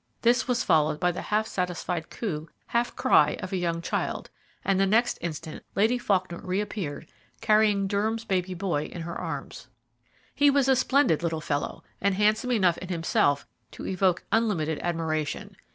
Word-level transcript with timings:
This 0.23 0.47
was 0.47 0.63
followed 0.63 0.99
by 0.99 1.11
the 1.11 1.21
satisfied 1.43 2.05
half 2.07 2.09
coo, 2.09 2.49
half 2.69 2.95
cry, 2.95 3.37
of 3.39 3.53
a 3.53 3.57
young 3.57 3.83
child, 3.83 4.31
and 4.65 4.79
the 4.79 4.87
next 4.87 5.19
instant 5.21 5.63
Lady 5.75 5.99
Faulkner 5.99 6.39
reappeared, 6.41 7.07
carrying 7.39 7.85
Durham's 7.85 8.25
baby 8.25 8.55
boy 8.55 8.85
in 8.85 9.03
her 9.03 9.15
arms. 9.15 9.67
He 10.33 10.49
was 10.49 10.67
a 10.67 10.75
splendid 10.75 11.21
little 11.21 11.39
fellow, 11.39 11.83
and 12.01 12.15
handsome 12.15 12.51
enough 12.51 12.79
in 12.79 12.87
himself 12.89 13.45
to 13.73 13.85
evoke 13.85 14.25
unlimited 14.31 14.79
admiration. 14.81 15.55